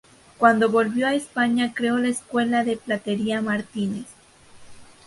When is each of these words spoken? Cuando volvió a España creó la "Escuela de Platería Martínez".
Cuando 0.39 0.71
volvió 0.71 1.05
a 1.05 1.13
España 1.13 1.73
creó 1.75 1.99
la 1.99 2.07
"Escuela 2.07 2.63
de 2.63 2.75
Platería 2.75 3.39
Martínez". 3.43 4.07